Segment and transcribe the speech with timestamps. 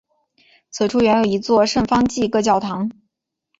[0.71, 2.89] 此处原有一座圣方济各教堂。